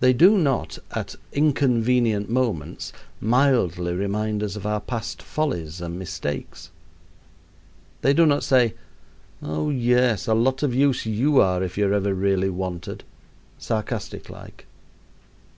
[0.00, 6.70] They do not at inconvenient moments mildly remind us of our past follies and mistakes.
[8.00, 8.72] They do not say,
[9.42, 13.04] "Oh, yes, a lot of use you are if you are ever really wanted"
[13.58, 14.64] sarcastic like.